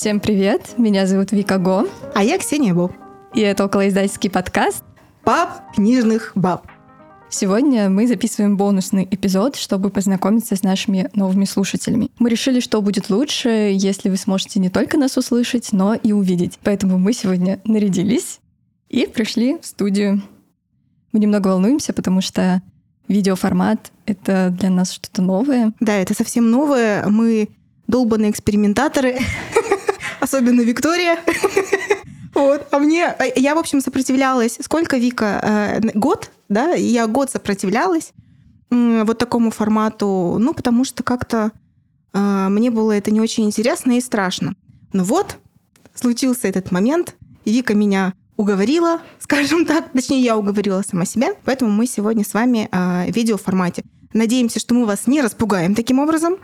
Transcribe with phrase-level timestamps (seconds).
[0.00, 1.88] Всем привет, меня зовут Вика Го.
[2.14, 2.92] А я Ксения Боб.
[3.34, 4.84] И это околоиздательский подкаст
[5.24, 6.68] «Пап книжных баб».
[7.28, 12.12] Сегодня мы записываем бонусный эпизод, чтобы познакомиться с нашими новыми слушателями.
[12.20, 16.60] Мы решили, что будет лучше, если вы сможете не только нас услышать, но и увидеть.
[16.62, 18.38] Поэтому мы сегодня нарядились
[18.88, 20.22] и пришли в студию.
[21.10, 22.62] Мы немного волнуемся, потому что
[23.08, 25.72] видеоформат— это для нас что-то новое.
[25.80, 27.04] Да, это совсем новое.
[27.08, 27.48] Мы
[27.88, 29.18] долбанные экспериментаторы,
[30.28, 31.18] особенно Виктория.
[32.34, 32.68] Вот.
[32.70, 34.58] А мне, я, в общем, сопротивлялась.
[34.60, 35.40] Сколько, Вика?
[35.42, 36.72] Э, год, да?
[36.74, 38.12] Я год сопротивлялась
[38.70, 41.50] вот такому формату, ну, потому что как-то
[42.12, 44.54] э, мне было это не очень интересно и страшно.
[44.92, 45.36] Но вот
[45.94, 51.86] случился этот момент, Вика меня уговорила, скажем так, точнее, я уговорила сама себя, поэтому мы
[51.86, 53.82] сегодня с вами э, в видеоформате.
[54.12, 56.36] Надеемся, что мы вас не распугаем таким образом,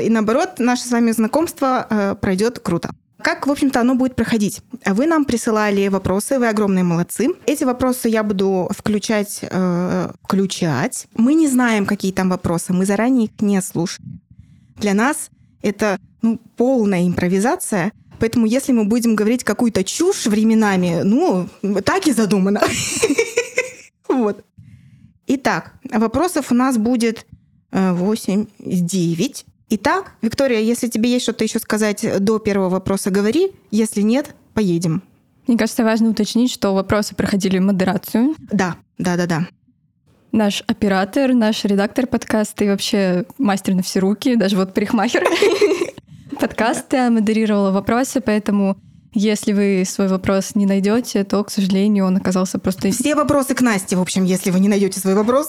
[0.00, 2.94] и наоборот, наше с вами знакомство пройдет круто.
[3.24, 4.60] Как, в общем-то, оно будет проходить?
[4.84, 7.28] Вы нам присылали вопросы, вы огромные молодцы.
[7.46, 11.06] Эти вопросы я буду включать, э, включать.
[11.16, 14.06] Мы не знаем, какие там вопросы, мы заранее их не слушали.
[14.76, 15.30] Для нас
[15.62, 21.48] это ну, полная импровизация, поэтому если мы будем говорить какую-то чушь временами, ну,
[21.82, 22.60] так и задумано.
[24.06, 24.44] Вот.
[25.26, 27.26] Итак, вопросов у нас будет
[27.72, 29.46] 8, э, 9.
[29.76, 33.50] Итак, Виктория, если тебе есть что-то еще сказать до первого вопроса, говори.
[33.72, 35.02] Если нет, поедем.
[35.48, 38.36] Мне кажется, важно уточнить, что вопросы проходили модерацию.
[38.38, 39.48] Да, да, да, да.
[40.30, 45.26] Наш оператор, наш редактор подкаста и вообще мастер на все руки, даже вот парикмахер
[46.40, 48.76] подкаста модерировала вопросы, поэтому
[49.14, 52.90] если вы свой вопрос не найдете, то, к сожалению, он оказался просто...
[52.90, 55.48] Все вопросы к Насте, в общем, если вы не найдете свой вопрос.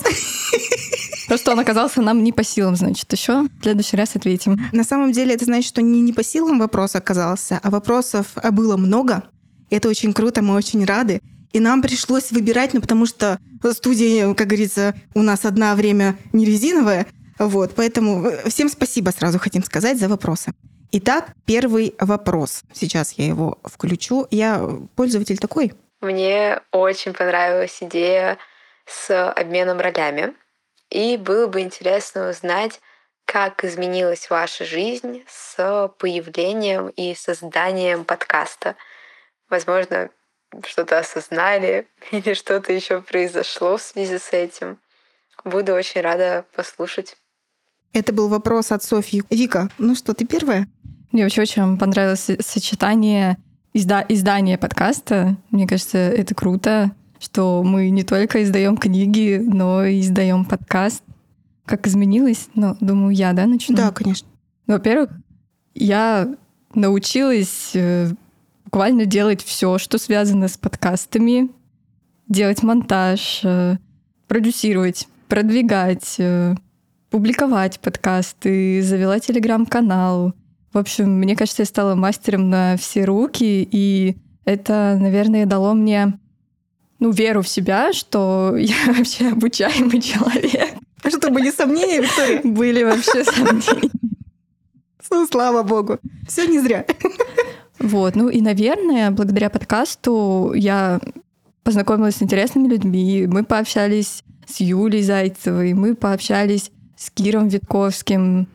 [1.27, 4.59] Просто он оказался нам не по силам, значит, еще в следующий раз ответим.
[4.71, 8.77] На самом деле это значит, что не, не по силам вопрос оказался, а вопросов было
[8.77, 9.23] много.
[9.71, 11.21] Это очень круто, мы очень рады.
[11.51, 13.39] И нам пришлось выбирать, ну, потому что
[13.73, 17.07] студия, как говорится, у нас одна время не резиновая.
[17.39, 20.53] Вот, поэтому э, всем спасибо сразу хотим сказать за вопросы.
[20.91, 22.63] Итак, первый вопрос.
[22.73, 24.27] Сейчас я его включу.
[24.31, 24.61] Я
[24.95, 25.73] пользователь такой.
[26.01, 28.37] Мне очень понравилась идея
[28.85, 30.35] с обменом ролями.
[30.89, 32.79] И было бы интересно узнать,
[33.25, 38.75] как изменилась ваша жизнь с появлением и созданием подкаста.
[39.49, 40.09] Возможно,
[40.63, 44.79] что-то осознали или что-то еще произошло в связи с этим.
[45.43, 47.17] Буду очень рада послушать.
[47.93, 49.23] Это был вопрос от Софьи.
[49.29, 50.67] Вика, ну что, ты первая?
[51.15, 53.37] Мне вообще очень понравилось сочетание
[53.71, 55.37] изда издания подкаста.
[55.49, 61.01] Мне кажется, это круто что мы не только издаем книги, но и издаем подкаст.
[61.63, 62.49] Как изменилось?
[62.53, 63.77] Ну, думаю, я, да, начну?
[63.77, 64.27] Да, конечно.
[64.67, 65.11] Во-первых,
[65.73, 66.35] я
[66.73, 68.09] научилась э,
[68.65, 71.49] буквально делать все, что связано с подкастами,
[72.27, 73.77] делать монтаж, э,
[74.27, 76.55] продюсировать, продвигать, э,
[77.09, 80.33] публиковать подкасты, завела телеграм-канал.
[80.75, 86.19] В общем, мне кажется, я стала мастером на все руки, и это, наверное, дало мне
[86.99, 90.71] ну, веру в себя, что я вообще обучаемый человек.
[91.07, 92.41] Что, были сомнения, Виктория?
[92.43, 93.89] Были вообще сомнения.
[95.09, 95.97] Ну, слава богу.
[96.27, 96.85] Все не зря.
[97.79, 100.99] Вот, ну и, наверное, благодаря подкасту я
[101.63, 103.27] познакомилась с интересными людьми.
[103.27, 108.49] Мы пообщались с Юлей Зайцевой, мы пообщались с Киром Витковским.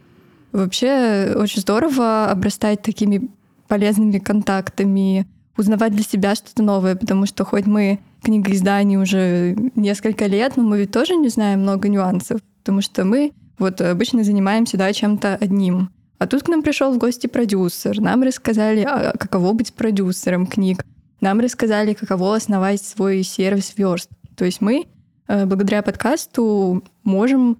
[0.52, 3.30] Вообще очень здорово обрастать такими
[3.68, 10.56] полезными контактами, узнавать для себя что-то новое, потому что хоть мы книгоиздании уже несколько лет,
[10.56, 14.92] но мы ведь тоже не знаем много нюансов, потому что мы вот обычно занимаемся да,
[14.92, 15.90] чем-то одним.
[16.18, 20.84] А тут к нам пришел в гости продюсер, нам рассказали, а, каково быть продюсером книг,
[21.20, 24.10] нам рассказали, каково основать свой сервис верст.
[24.36, 24.86] То есть мы
[25.28, 27.58] э, благодаря подкасту можем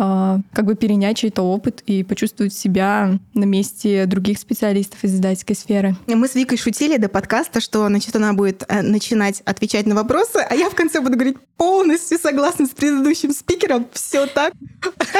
[0.00, 5.94] как бы перенять чей-то опыт и почувствовать себя на месте других специалистов из издательской сферы.
[6.06, 10.38] Мы с Викой шутили до подкаста, что значит, она будет э, начинать отвечать на вопросы,
[10.38, 13.86] а я в конце буду говорить полностью согласна с предыдущим спикером.
[13.92, 14.54] Все так.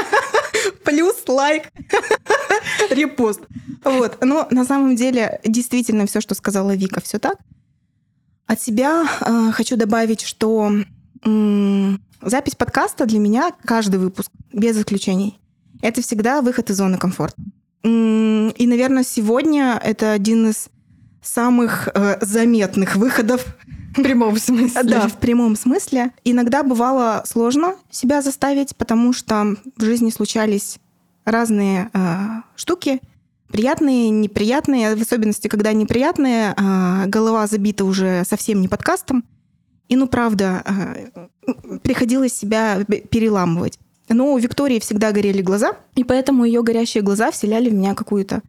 [0.84, 1.64] Плюс лайк,
[2.90, 3.40] репост.
[3.84, 4.24] Вот.
[4.24, 7.36] Но на самом деле действительно все, что сказала Вика, все так.
[8.46, 10.72] От себя э, хочу добавить, что
[11.22, 15.38] Запись подкаста для меня, каждый выпуск, без исключений,
[15.82, 17.40] это всегда выход из зоны комфорта.
[17.82, 20.68] И, наверное, сегодня это один из
[21.22, 23.44] самых э, заметных выходов.
[23.96, 24.82] В прямом смысле.
[24.82, 26.12] Да, в прямом смысле.
[26.24, 30.78] Иногда бывало сложно себя заставить, потому что в жизни случались
[31.24, 33.00] разные э, штуки,
[33.50, 39.24] Приятные, неприятные, в особенности, когда неприятные, а, голова забита уже совсем не подкастом.
[39.90, 40.96] И, ну, правда, а,
[41.82, 43.78] приходилось себя переламывать.
[44.08, 48.40] Но у Виктории всегда горели глаза, и поэтому ее горящие глаза вселяли в меня какую-то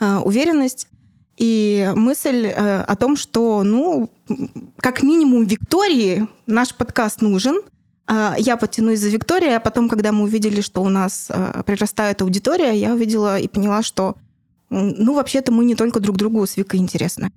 [0.00, 0.88] а, уверенность
[1.36, 4.10] и мысль о том, что, ну,
[4.76, 7.62] как минимум Виктории наш подкаст нужен.
[8.36, 11.30] Я подтянусь за Викторией, а потом, когда мы увидели, что у нас
[11.64, 14.16] прирастает аудитория, я увидела и поняла, что
[14.68, 17.32] ну, вообще-то мы не только друг другу с Викой интересны.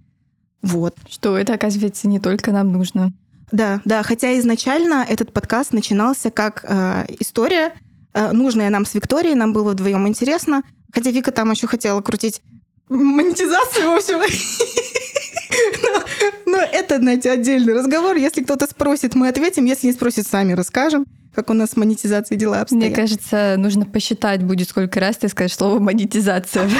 [0.62, 0.98] Вот.
[1.08, 3.14] Что это, оказывается, не только нам нужно.
[3.52, 7.74] Да, да, хотя изначально этот подкаст начинался как э, история,
[8.14, 12.42] э, нужная нам с Викторией, нам было вдвоем интересно, хотя Вика там еще хотела крутить
[12.90, 14.20] монетизацию, в общем.
[16.46, 18.16] Но это, знаете, отдельный разговор.
[18.16, 19.66] Если кто-то спросит, мы ответим.
[19.66, 22.84] Если не спросит, сами расскажем, как у нас с монетизацией дела обстоят.
[22.84, 26.70] Мне кажется, нужно посчитать будет, сколько раз ты скажешь слово «монетизация».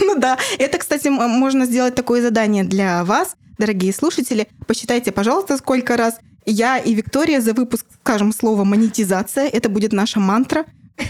[0.00, 0.38] Ну да.
[0.58, 4.48] Это, кстати, можно сделать такое задание для вас, дорогие слушатели.
[4.66, 9.46] Посчитайте, пожалуйста, сколько раз я и Виктория за выпуск скажем слово «монетизация».
[9.46, 10.64] Это будет наша мантра.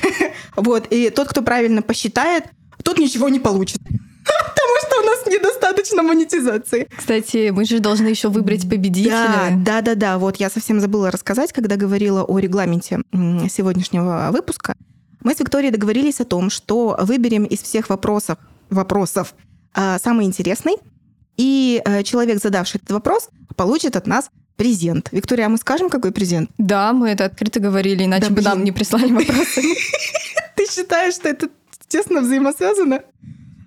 [0.56, 0.86] Вот.
[0.90, 2.44] И тот, кто правильно посчитает,
[2.84, 3.78] тот ничего не получит.
[3.86, 6.88] Потому что у нас недостаточно монетизации.
[6.94, 9.48] Кстати, мы же должны еще выбрать победителя.
[9.50, 10.18] Да, да, да, да.
[10.18, 13.00] Вот я совсем забыла рассказать, когда говорила о регламенте
[13.48, 14.74] сегодняшнего выпуска.
[15.22, 18.36] Мы с Викторией договорились о том, что выберем из всех вопросов,
[18.68, 19.34] вопросов
[19.74, 20.76] э, самый интересный,
[21.36, 25.08] и э, человек, задавший этот вопрос, получит от нас презент.
[25.12, 26.50] Виктория, а мы скажем, какой презент?
[26.58, 29.62] Да, мы это открыто говорили, иначе да, бы нам не прислали вопросы.
[30.56, 31.48] Ты считаешь, что это
[31.88, 33.00] тесно взаимосвязано?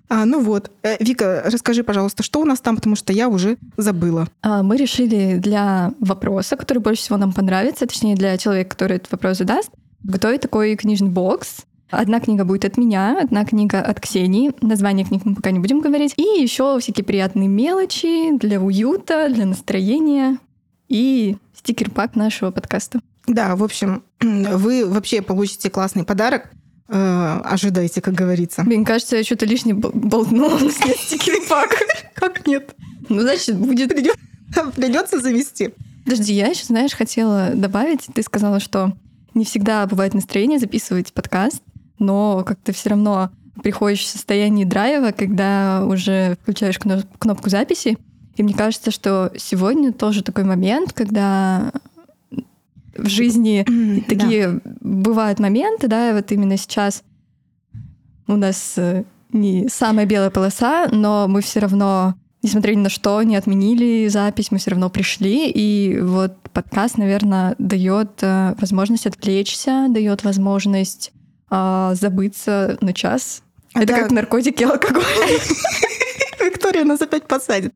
[0.08, 0.72] А, ну вот.
[0.84, 4.28] Э, Вика, расскажи, пожалуйста, что у нас там, потому что я уже забыла.
[4.42, 9.12] А, мы решили для вопроса, который больше всего нам понравится, точнее для человека, который этот
[9.12, 9.72] вопрос задаст,
[10.04, 11.66] готовить такой книжный бокс.
[11.92, 14.52] Одна книга будет от меня, одна книга от Ксении.
[14.62, 16.14] Название книг мы пока не будем говорить.
[16.18, 20.40] И еще всякие приятные мелочи для уюта, для настроения
[20.90, 23.00] и стикер-пак нашего подкаста.
[23.28, 26.50] Да, в общем, вы вообще получите классный подарок.
[26.88, 28.64] Э, ожидайте, как говорится.
[28.64, 31.76] Мне кажется, я что-то лишнее болтнула на стикер-пак.
[32.14, 32.76] Как нет?
[33.10, 33.90] Ну, значит, будет...
[34.76, 35.74] Придется завести.
[36.04, 38.94] Подожди, я еще, знаешь, хотела добавить, ты сказала, что
[39.34, 41.62] не всегда бывает настроение записывать подкаст,
[42.00, 43.30] но как-то все равно
[43.64, 47.98] приходишь в состояние драйва, когда уже включаешь кнопку записи.
[48.36, 51.72] И мне кажется, что сегодня тоже такой момент, когда
[52.98, 53.66] в жизни
[54.08, 54.72] такие да.
[54.82, 57.04] бывают моменты, да, вот именно сейчас
[58.28, 62.16] у нас э, не самая белая полоса, но мы все равно
[62.46, 65.50] несмотря ни на что, не отменили запись, мы все равно пришли.
[65.50, 71.12] И вот подкаст, наверное, дает э, возможность отвлечься, дает возможность
[71.50, 73.42] э, забыться на час.
[73.74, 74.00] Это да.
[74.02, 75.04] как наркотики и алкоголь.
[76.40, 77.74] Виктория нас опять посадит.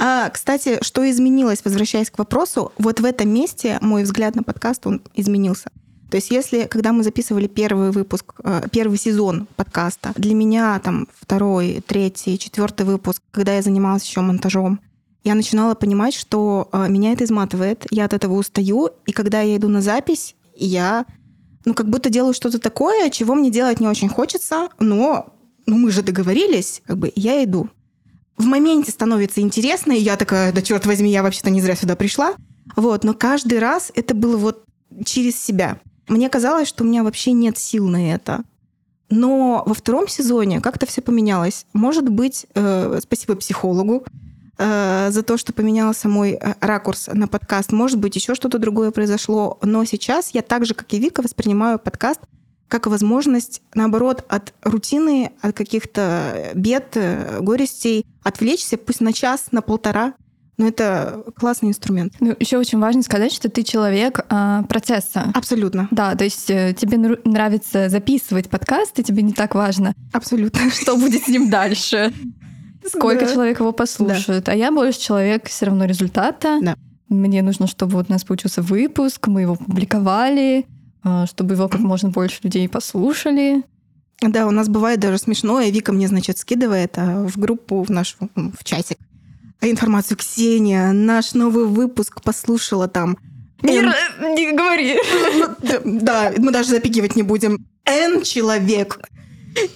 [0.00, 4.86] А, кстати, что изменилось, возвращаясь к вопросу, вот в этом месте мой взгляд на подкаст,
[4.86, 5.70] он изменился.
[6.10, 11.06] То есть если, когда мы записывали первый выпуск, э, первый сезон подкаста, для меня там
[11.20, 14.80] второй, третий, четвертый выпуск, когда я занималась еще монтажом,
[15.22, 19.56] я начинала понимать, что э, меня это изматывает, я от этого устаю, и когда я
[19.56, 21.06] иду на запись, я
[21.64, 25.32] ну, как будто делаю что-то такое, чего мне делать не очень хочется, но
[25.66, 27.68] ну, мы же договорились, как бы я иду.
[28.36, 31.96] В моменте становится интересно, и я такая, да черт возьми, я вообще-то не зря сюда
[31.96, 32.34] пришла.
[32.76, 34.64] Вот, но каждый раз это было вот
[35.04, 35.80] через себя.
[36.08, 38.42] Мне казалось, что у меня вообще нет сил на это.
[39.10, 41.66] Но во втором сезоне как-то все поменялось.
[41.72, 44.04] Может быть, э, спасибо психологу
[44.60, 47.72] э, за то, что поменялся мой э, ракурс на подкаст.
[47.72, 49.58] Может быть, еще что-то другое произошло.
[49.62, 52.20] Но сейчас я так же, как и Вика, воспринимаю подкаст
[52.68, 59.60] как возможность, наоборот, от рутины, от каких-то бед, э, горестей отвлечься, пусть на час, на
[59.60, 60.14] полтора,
[60.60, 62.12] но это классный инструмент.
[62.20, 65.32] Ну, еще очень важно сказать, что ты человек а, процесса.
[65.34, 65.88] Абсолютно.
[65.90, 69.94] Да, то есть э, тебе нравится записывать подкаст, и тебе не так важно.
[70.12, 70.70] Абсолютно.
[70.70, 72.12] Что будет с ним дальше.
[72.86, 73.32] Сколько да.
[73.32, 74.44] человек его послушает.
[74.44, 74.52] Да.
[74.52, 76.58] А я больше человек все равно результата.
[76.62, 76.76] Да.
[77.08, 80.66] Мне нужно, чтобы вот у нас получился выпуск, мы его публиковали,
[81.02, 83.64] а, чтобы его как можно больше людей послушали.
[84.22, 85.70] Да, у нас бывает даже смешное.
[85.70, 88.98] Вика мне, значит, скидывает а, в группу, в наш в чатик
[89.68, 90.16] информацию.
[90.16, 93.18] Ксения, наш новый выпуск послушала там.
[93.62, 93.92] Не, N...
[94.34, 94.96] не говори.
[95.84, 97.66] Да, мы даже запикивать не будем.
[97.84, 99.00] N человек.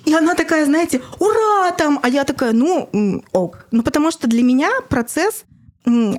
[0.04, 1.99] И она такая, знаете, ура там!
[2.02, 3.66] А я такая, ну, ок.
[3.71, 5.45] Ну, потому что для меня процесс,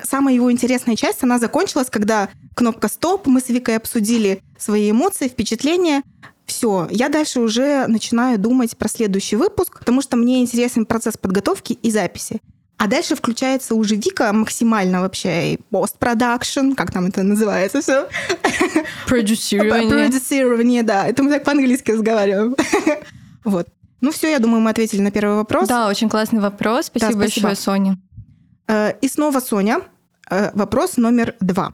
[0.04, 5.28] самая его интересная часть, она закончилась, когда кнопка «Стоп», мы с Викой обсудили свои эмоции,
[5.28, 6.04] впечатления,
[6.46, 11.74] Все, я дальше уже начинаю думать про следующий выпуск, потому что мне интересен процесс подготовки
[11.74, 12.40] и записи.
[12.78, 18.08] А дальше включается уже Вика максимально вообще и постпродакшн, как там это называется все.
[19.08, 19.90] Продюсирование.
[19.90, 21.08] Продюсирование, да.
[21.08, 22.56] Это мы так по-английски разговариваем.
[23.46, 23.68] Вот.
[24.02, 25.68] Ну все, я думаю, мы ответили на первый вопрос.
[25.68, 26.88] Да, очень классный вопрос.
[26.88, 27.48] Спасибо, Да, спасибо.
[27.48, 27.98] большое, Соня.
[28.68, 29.82] Э, И снова Соня.
[30.30, 31.74] Э, Вопрос номер два.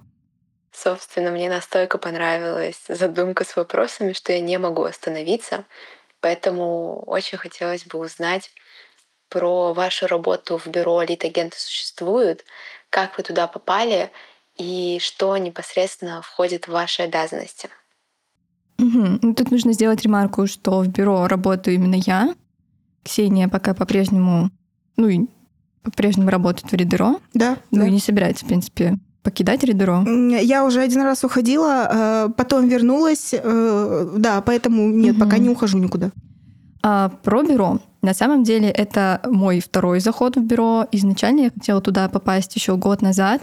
[0.74, 5.66] Собственно, мне настолько понравилась задумка с вопросами, что я не могу остановиться.
[6.22, 8.52] Поэтому очень хотелось бы узнать
[9.30, 12.44] про вашу работу в бюро «Лид-агенты существуют»,
[12.90, 14.12] как вы туда попали
[14.58, 17.70] и что непосредственно входит в ваши обязанности.
[18.82, 19.20] Мгм.
[19.22, 22.34] Ну, Тут нужно сделать ремарку, что в бюро работаю именно я.
[23.04, 24.50] Ксения пока по-прежнему,
[24.98, 25.22] ну и
[25.84, 27.16] по-прежнему работает в Ридеро.
[27.34, 27.58] Да?
[27.72, 27.88] Ну да.
[27.88, 30.04] и не собирается, в принципе, покидать Ридеро.
[30.42, 33.34] Я уже один раз уходила, э, потом вернулась.
[33.34, 35.24] э, Да, поэтому нет, Мгм.
[35.26, 36.12] пока не ухожу никуда.
[36.84, 37.80] А про бюро.
[38.02, 40.88] На самом деле это мой второй заход в бюро.
[40.92, 43.42] Изначально я хотела туда попасть еще год назад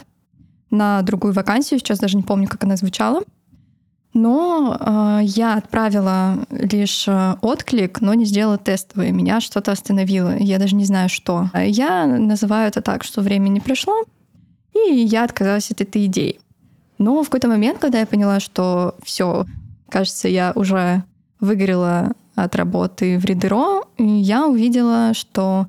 [0.71, 1.79] на другую вакансию.
[1.79, 3.23] Сейчас даже не помню, как она звучала.
[4.21, 9.13] Но э, я отправила лишь э, отклик, но не сделала тестовые.
[9.13, 10.37] Меня что-то остановило.
[10.37, 11.51] Я даже не знаю, что.
[11.53, 14.03] А Я называю это так, что время не пришло,
[14.75, 16.41] и я отказалась от этой идеи.
[16.99, 19.47] Но в какой-то момент, когда я поняла, что все,
[19.89, 21.05] кажется, я уже
[21.39, 25.69] выгорела от работы в Ридеро, я увидела, что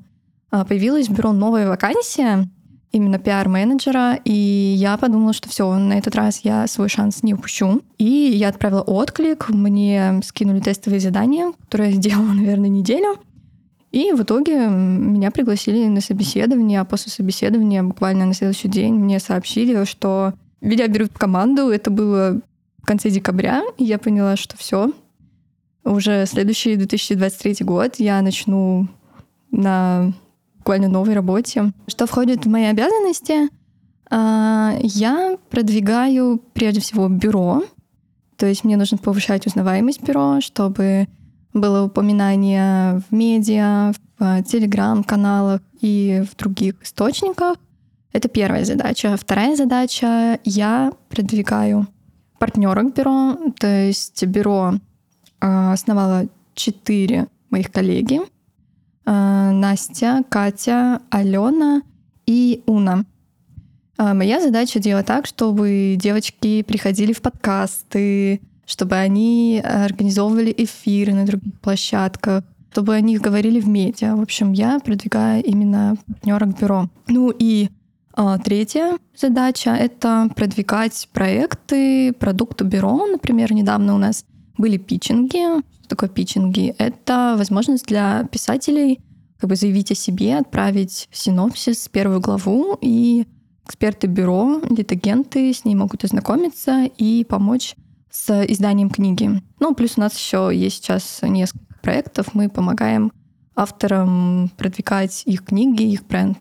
[0.50, 2.48] а, появилась бюро новая вакансия,
[2.92, 7.82] именно пиар-менеджера, и я подумала, что все, на этот раз я свой шанс не упущу.
[7.98, 13.16] И я отправила отклик, мне скинули тестовые задания, которые я сделала, наверное, неделю.
[13.92, 19.18] И в итоге меня пригласили на собеседование, а после собеседования буквально на следующий день мне
[19.18, 21.70] сообщили, что меня берут в команду.
[21.70, 22.40] Это было
[22.78, 24.92] в конце декабря, и я поняла, что все.
[25.84, 28.86] Уже следующий 2023 год я начну
[29.50, 30.12] на
[30.70, 31.72] буквально новой работе.
[31.88, 33.48] Что входит в мои обязанности?
[34.08, 37.64] А, Я продвигаю прежде всего бюро,
[38.36, 41.08] то есть мне нужно повышать узнаваемость бюро, чтобы
[41.52, 47.56] было упоминание в медиа, в телеграм-каналах и в других источниках.
[48.12, 49.16] Это первая задача.
[49.16, 51.88] Вторая задача— я продвигаю
[52.38, 54.74] партнерок бюро, то есть бюро
[55.40, 58.20] э, основала четыре моих коллеги.
[59.10, 61.82] Э, Настя, Катя, Алена
[62.26, 63.04] и Уна.
[63.98, 71.26] А Моя задача делать так, чтобы девочки приходили в подкасты, чтобы они организовывали эфиры на
[71.26, 74.14] других площадках, чтобы о них говорили в медиа.
[74.14, 76.88] В общем, я продвигаю именно партнерок бюро.
[77.08, 77.68] Ну и
[78.14, 83.06] а, третья задача— это продвигать проекты, продукты бюро.
[83.08, 84.24] Например, недавно у нас
[84.56, 85.62] были питчинги.
[85.90, 86.76] Такое питчинги?
[86.78, 89.00] Это возможность для писателей
[89.40, 93.26] как бы заявить о себе, отправить синопсис, первую главу, и
[93.64, 97.74] эксперты бюро, литагенты с ней могут ознакомиться и помочь
[98.08, 99.42] с изданием книги.
[99.58, 102.34] Ну, плюс у нас еще есть сейчас несколько проектов.
[102.34, 103.10] Мы помогаем
[103.56, 106.38] авторам продвигать их книги, их бренд.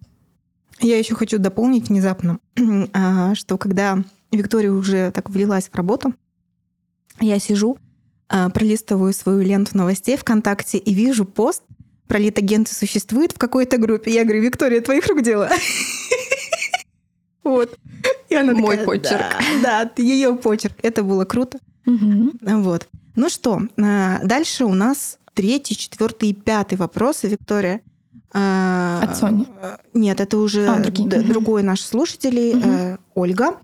[0.79, 2.37] Я еще хочу дополнить внезапно,
[2.93, 3.97] а, что когда
[4.31, 6.13] Виктория уже так влилась в работу,
[7.19, 7.79] я сижу,
[8.53, 11.63] пролистываю свою ленту новостей ВКонтакте и вижу пост
[12.07, 14.11] про литагенты существует в какой-то группе.
[14.11, 15.49] Я говорю, Виктория, твоих рук дело.
[17.43, 17.77] Вот.
[18.29, 19.23] И она Мой такая, почерк.
[19.63, 20.75] Да, да ее почерк.
[20.83, 21.57] Это было круто.
[22.41, 22.87] Вот.
[23.15, 27.81] Ну что, а, дальше у нас третий, четвертый и пятый вопросы, Виктория.
[28.31, 29.47] А, От Сони?
[29.93, 31.21] Нет, это уже А, другие.
[31.23, 33.57] другой наш слушатель, э, Ольга.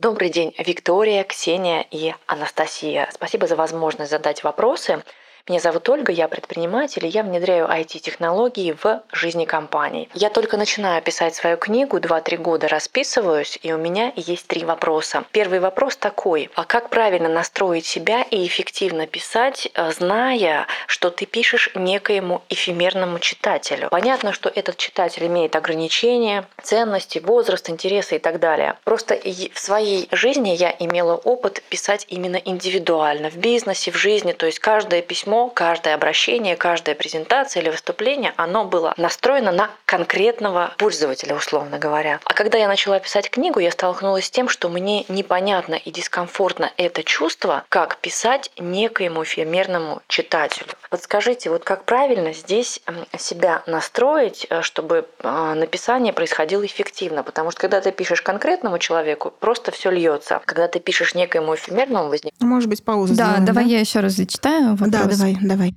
[0.00, 3.10] Добрый день, Виктория, Ксения и Анастасия.
[3.12, 5.04] Спасибо за возможность задать вопросы.
[5.48, 10.08] Меня зовут Ольга, я предприниматель, и я внедряю IT-технологии в жизни компаний.
[10.14, 15.24] Я только начинаю писать свою книгу, 2-3 года расписываюсь, и у меня есть три вопроса.
[15.32, 16.50] Первый вопрос такой.
[16.54, 23.18] А как правильно настроить себя и эффективно писать, э, зная, что ты пишешь некоему эфемерному
[23.18, 23.88] читателю?
[23.88, 28.76] Понятно, что этот читатель имеет ограничения, ценности, возраст, интересы и так далее.
[28.84, 29.18] Просто
[29.54, 34.58] в своей жизни я имела опыт писать именно индивидуально, в бизнесе, в жизни, то есть
[34.58, 41.36] каждое письмо письмо, каждое обращение, каждая презентация или выступление, оно было настроено на конкретного пользователя,
[41.36, 42.18] условно говоря.
[42.24, 46.72] А когда я начала писать книгу, я столкнулась с тем, что мне непонятно и дискомфортно
[46.76, 50.66] это чувство, как писать некоему эфемерному читателю.
[50.90, 52.80] Вот скажите, вот как правильно здесь
[53.16, 57.22] себя настроить, э, чтобы э, написание происходило эффективно?
[57.22, 60.40] Потому что когда ты пишешь конкретному человеку, просто все льется.
[60.44, 62.40] Когда ты пишешь некоему эфемерному, возникает...
[62.40, 64.88] Может быть, паузу Да, сделаем, давай я еще раз зачитаю вопрос.
[64.88, 65.74] Да, давай, давай.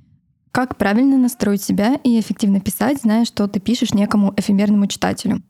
[0.50, 5.42] Как правильно настроить себя и эффективно писать, зная, что ты пишешь некому эфемерному читателю?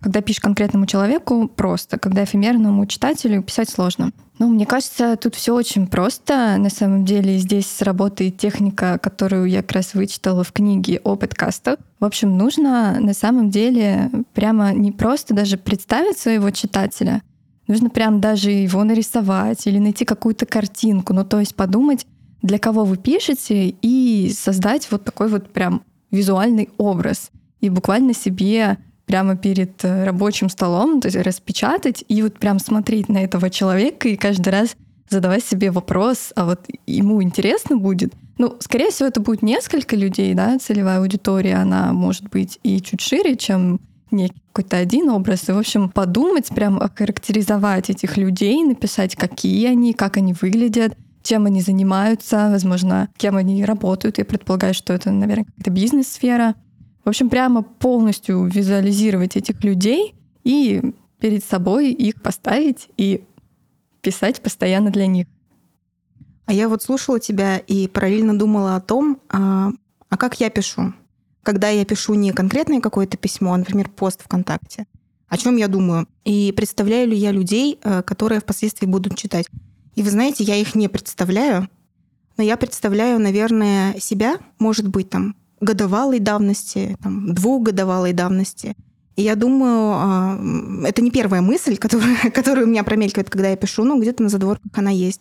[0.00, 1.96] Когда пишешь конкретному человеку, просто.
[1.96, 4.10] Когда эфемерному читателю писать сложно.
[4.38, 6.56] Ну, мне кажется, тут все очень просто.
[6.58, 11.78] На самом деле здесь сработает техника, которую я как раз вычитала в книге о подкастах.
[12.00, 17.22] В общем, нужно на самом деле прямо не просто даже представить своего читателя,
[17.68, 21.14] нужно прям даже его нарисовать или найти какую-то картинку.
[21.14, 22.06] Ну, то есть подумать,
[22.42, 27.30] для кого вы пишете, и создать вот такой вот прям визуальный образ.
[27.60, 33.08] И буквально себе прямо перед э, рабочим столом, то есть распечатать и вот прям смотреть
[33.08, 34.76] на этого человека и каждый раз
[35.08, 38.12] задавать себе вопрос, а вот ему интересно будет.
[38.38, 43.00] Ну, скорее всего, это будет несколько людей, да, целевая аудитория, она может быть и чуть
[43.00, 43.80] шире, чем
[44.10, 49.92] не какой-то один образ, и, в общем, подумать, прям охарактеризовать этих людей, написать, какие они,
[49.94, 54.18] как они выглядят, чем они занимаются, возможно, кем они работают.
[54.18, 56.54] Я предполагаю, что это, наверное, какая-то бизнес-сфера.
[57.04, 60.14] В общем, прямо полностью визуализировать этих людей
[60.44, 60.82] и
[61.18, 63.24] перед собой их поставить и
[64.00, 65.26] писать постоянно для них.
[66.46, 69.70] А я вот слушала тебя и параллельно думала о том, а,
[70.08, 70.92] а как я пишу.
[71.42, 74.86] Когда я пишу не конкретное какое-то письмо, а, например, пост ВКонтакте,
[75.28, 79.46] о чем я думаю, и представляю ли я людей, э, которые впоследствии будут читать.
[79.94, 81.68] И вы знаете, я их не представляю,
[82.36, 88.74] но я представляю, наверное, себя, может быть, там, годовалой давности, там, двухгодовалой давности.
[89.16, 90.40] И я думаю, а,
[90.84, 94.28] это не первая мысль, которая, которая у меня промелькивает, когда я пишу, но где-то на
[94.28, 95.20] задворках она есть.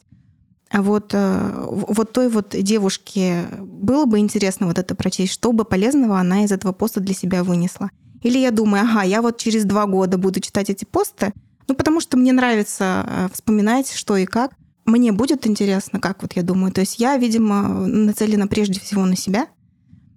[0.72, 5.66] А вот, э, вот той вот девушке было бы интересно вот это прочесть, что бы
[5.66, 7.92] полезного она из этого поста для себя вынесла.
[8.22, 11.34] Или я думаю, ага, я вот через два года буду читать эти посты,
[11.68, 14.54] ну, потому что мне нравится э, вспоминать, что и как
[14.86, 16.72] мне будет интересно, как вот я думаю.
[16.72, 19.48] То есть я, видимо, нацелена прежде всего на себя.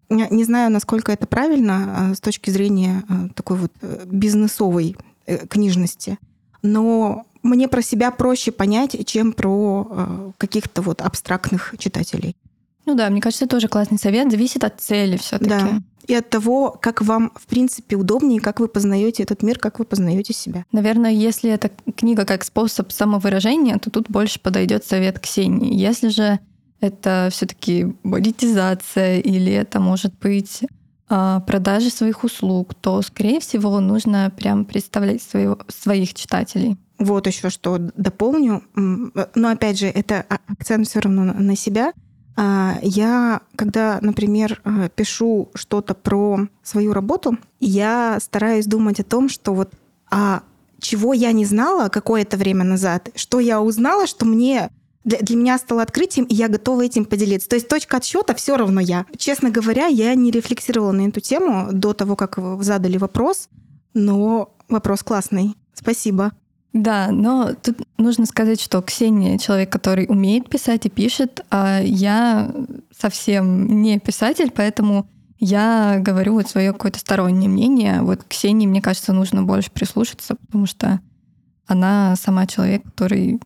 [0.09, 5.47] Не знаю, насколько это правильно а, с точки зрения а, такой вот э, бизнесовой э,
[5.47, 6.19] книжности,
[6.63, 12.37] но мне про себя проще понять, чем про а, каких-то вот абстрактных читателей.
[12.87, 14.31] Ну да, мне кажется, это тоже классный совет.
[14.31, 15.51] Зависит от цели все-таки.
[15.51, 19.79] Да и от того, как вам, в принципе, удобнее, как вы познаете этот мир, как
[19.79, 20.65] вы познаете себя.
[20.73, 25.75] Наверное, если эта книга как способ самовыражения, то тут больше подойдет совет Ксении.
[25.75, 26.41] Если же
[26.81, 30.63] это все-таки монетизация или это может быть
[31.09, 36.77] а, продажи своих услуг, то, скорее всего, нужно прям представлять своего, своих читателей.
[36.99, 38.63] Вот еще что дополню.
[38.75, 41.93] Но опять же, это акцент все равно на себя.
[42.37, 49.29] А, я, когда, например, а, пишу что-то про свою работу, я стараюсь думать о том,
[49.29, 49.73] что вот
[50.11, 50.43] а
[50.81, 54.71] чего я не знала какое-то время назад, что я узнала, что мне
[55.05, 57.49] для, для меня стало открытием, и я готова этим поделиться.
[57.49, 59.07] То есть точка отсчета все равно я.
[59.17, 63.49] Честно говоря, я не рефлексировала на эту тему до того, как задали вопрос,
[63.93, 65.57] но вопрос классный.
[65.73, 66.33] Спасибо.
[66.75, 72.53] Да, но тут нужно сказать, что Ксения человек, который умеет писать и пишет, а я
[72.91, 75.07] совсем не писатель, поэтому
[75.39, 78.03] я говорю вот свое какое-то стороннее мнение.
[78.03, 81.01] Вот Ксении, мне кажется, нужно больше прислушаться, потому что
[81.67, 83.41] она сама человек, который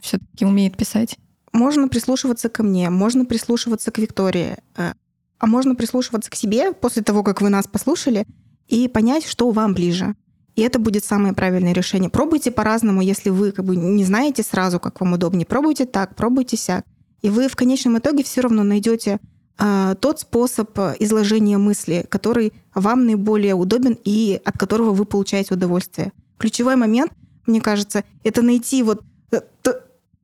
[0.00, 1.18] все-таки умеет писать.
[1.52, 4.94] Можно прислушиваться ко мне, можно прислушиваться к Виктории, э,
[5.38, 8.24] а можно прислушиваться к себе после того, как вы нас послушали,
[8.68, 10.14] и понять, что вам ближе.
[10.54, 12.10] И это будет самое правильное решение.
[12.10, 15.46] Пробуйте по-разному, если вы как бы не знаете сразу, как вам удобнее.
[15.46, 16.84] Пробуйте так, пробуйте сяк.
[17.22, 19.18] И вы в конечном итоге все равно найдете
[19.58, 26.12] э, тот способ изложения мысли, который вам наиболее удобен и от которого вы получаете удовольствие.
[26.38, 27.12] Ключевой момент,
[27.46, 29.80] мне кажется, это найти вот э, то,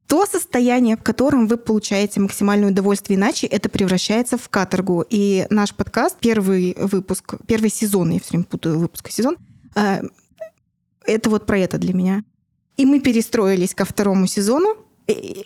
[0.08, 5.04] то состояние, в котором вы получаете максимальное удовольствие, иначе это превращается в каторгу.
[5.08, 9.47] И наш подкаст, первый выпуск, первый сезон, я все время путаю выпуск и сезон, а,
[9.74, 12.24] это вот про это для меня.
[12.76, 14.76] И мы перестроились ко второму сезону,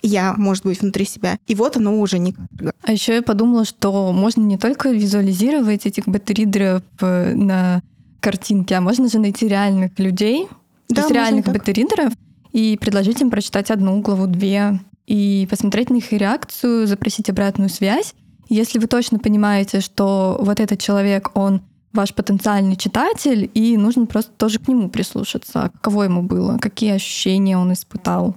[0.02, 1.38] я, может быть, внутри себя.
[1.46, 2.34] И вот оно уже не
[2.82, 7.80] А еще я подумала, что можно не только визуализировать этих бета-ридеров э, на
[8.18, 10.48] картинке, а можно же найти реальных людей,
[10.88, 12.12] да, то есть реальных бета-ридеров,
[12.52, 18.14] и предложить им прочитать одну главу, две, и посмотреть на их реакцию, запросить обратную связь
[18.52, 24.32] если вы точно понимаете, что вот этот человек, он ваш потенциальный читатель, и нужно просто
[24.32, 25.70] тоже к нему прислушаться.
[25.74, 28.36] Каково ему было, какие ощущения он испытал.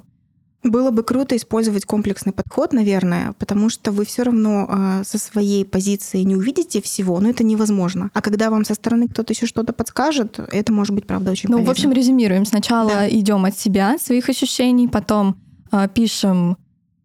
[0.63, 5.63] Было бы круто использовать комплексный подход, наверное, потому что вы все равно э, со своей
[5.63, 8.09] позиции не увидите всего, но это невозможно.
[8.15, 11.57] А когда вам со стороны кто-то еще что-то подскажет, это может быть, правда, очень Ну,
[11.57, 11.67] полезно.
[11.67, 12.45] в общем, резюмируем.
[12.45, 13.09] Сначала Да.
[13.09, 15.35] идем от себя, своих ощущений, потом
[15.71, 16.57] э, пишем,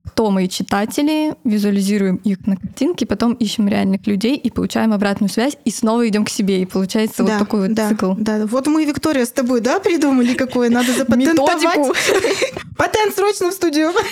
[0.06, 5.56] кто мои читатели, визуализируем их на картинке, потом ищем реальных людей и получаем обратную связь,
[5.64, 6.62] и снова идем к себе.
[6.62, 8.14] И получается да, вот такой вот да, цикл.
[8.16, 10.70] Да, вот мы, Виктория, с тобой, да, придумали какое?
[10.70, 11.62] Надо запатентовать.
[12.76, 13.92] Патент срочно в студию.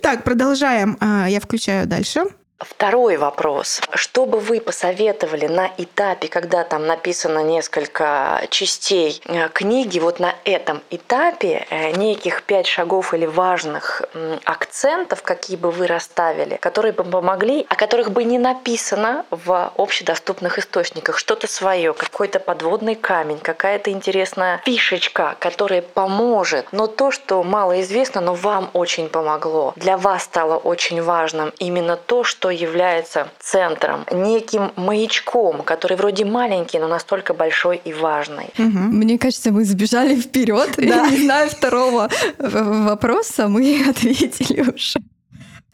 [0.00, 0.96] Так, продолжаем.
[1.00, 2.24] А, Я включаю дальше.
[2.60, 3.80] Второй вопрос.
[3.94, 10.34] Что бы вы посоветовали на этапе, когда там написано несколько частей э, книги, вот на
[10.44, 14.02] этом этапе э, неких пять шагов или важных
[14.44, 20.58] акцентов, какие бы вы расставили, которые бы помогли, о которых бы не написано в общедоступных
[20.58, 27.80] источниках, что-то свое, какой-то подводный камень, какая-то интересная фишечка, которая поможет, но то, что мало
[27.80, 34.04] известно, но вам очень помогло, для вас стало очень важным, именно то, что является центром,
[34.10, 38.50] неким маячком, который вроде маленький, но настолько большой и важный.
[38.58, 38.96] Мгм.
[38.98, 40.70] Мне кажется, мы забежали вперед.
[40.76, 41.08] Да.
[41.10, 42.08] Не знаю второго
[42.38, 45.00] в- вопроса, мы ответили уже.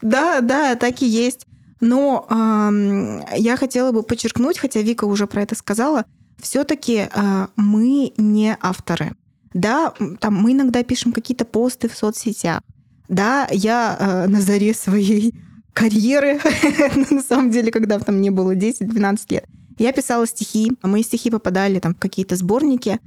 [0.01, 1.45] Да, да, так и есть.
[1.79, 6.05] Но ам, я хотела бы подчеркнуть, хотя Вика уже про это сказала,
[6.41, 7.07] все-таки
[7.55, 9.13] мы не авторы.
[9.53, 12.61] Да, там мы иногда пишем какие-то посты в соцсетях.
[13.07, 15.33] Да, я э, на заре своей
[15.77, 16.39] карьеры,
[17.11, 19.45] на самом деле, когда там мне было 10-12 лет,
[19.77, 22.99] я писала стихи, а мои стихи попадали там в какие-то сборники,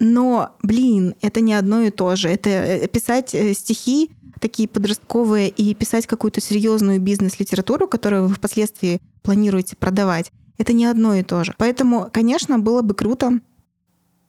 [0.00, 2.28] но, блин, это не одно и то же.
[2.28, 9.00] Это э, писать э, стихи такие подростковые и писать какую-то серьезную бизнес-литературу, которую вы впоследствии
[9.22, 11.54] планируете продавать, это не одно и то же.
[11.58, 13.38] Поэтому, конечно, было бы круто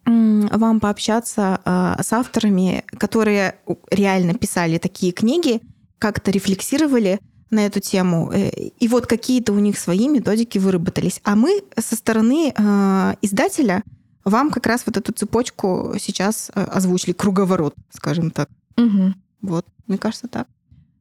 [0.06, 3.56] вам пообщаться э, с авторами, которые
[3.89, 5.62] реально писали такие книги,
[5.98, 7.20] как-то рефлексировали
[7.52, 11.20] на эту тему, э, и вот какие-то у них свои методики выработались.
[11.24, 13.84] А мы со стороны э, издателя
[14.24, 18.50] вам как раз вот эту цепочку сейчас э, озвучили, круговорот, скажем так.
[18.78, 19.16] Мгм.
[19.42, 20.48] Вот, мне кажется, так.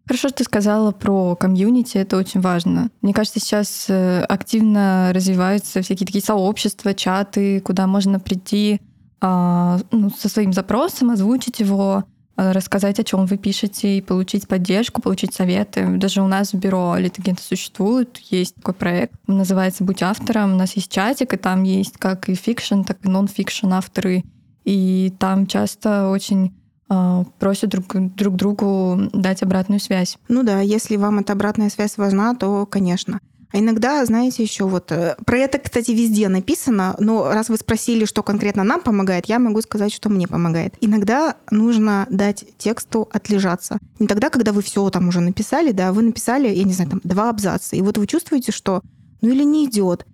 [0.07, 2.91] Хорошо, что ты сказала про комьюнити, это очень важно.
[3.01, 8.81] Мне кажется, сейчас э, активно развиваются всякие такие сообщества, чаты, куда можно прийти
[9.21, 12.05] а, ну, со своим запросом, озвучить его,
[12.53, 15.87] рассказать, о чем вы пишете, и получить поддержку, получить советы.
[15.97, 20.55] Даже у нас в бюро Литагента существует, есть такой проект, он называется «Будь автором».
[20.55, 24.25] У нас есть чатик, и там есть как и фикшн, так и нон-фикшн авторы.
[24.65, 26.55] И там часто очень
[26.89, 30.19] а, просят друг, друг другу дать обратную связь.
[30.29, 33.21] Ну да, если вам эта обратная связь важна, то, конечно.
[33.53, 38.05] А иногда, знаете, еще вот э, про это, кстати, везде написано, но раз вы спросили,
[38.05, 40.75] что конкретно нам помогает, я могу сказать, что мне помогает.
[40.81, 43.79] Иногда нужно дать тексту отлежаться.
[43.99, 47.01] Не тогда, когда вы все там уже написали, да, вы написали, я не знаю, там
[47.03, 48.83] два абзаца, и вот вы чувствуете, что
[49.21, 50.07] ну или не идет,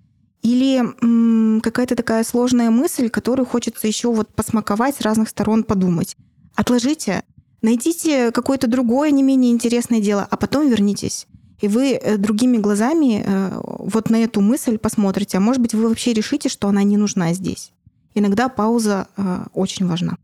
[0.42, 6.16] или м, какая-то такая сложная мысль, которую хочется еще вот посмаковать с разных сторон, подумать.
[6.54, 7.22] Отложите,
[7.60, 11.26] найдите какое-то другое, не менее интересное дело, а потом вернитесь.
[11.60, 15.38] И вы э, другими глазами э, вот на эту мысль посмотрите.
[15.38, 17.72] А может быть, вы вообще решите, что она не нужна здесь.
[18.14, 20.16] Иногда пауза э, очень важна.